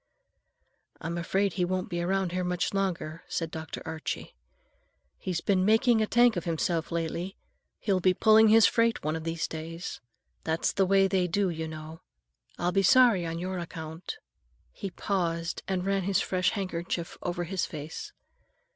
[0.99, 3.83] "I'm afraid he won't be around here much longer," said Dr.
[3.85, 4.33] Archie.
[5.19, 7.37] "He's been making a tank of himself lately.
[7.77, 10.01] He'll be pulling his freight one of these days.
[10.43, 12.01] That's the way they do, you know.
[12.57, 14.17] I'll be sorry on your account."
[14.71, 18.11] He paused and ran his fresh handkerchief over his face.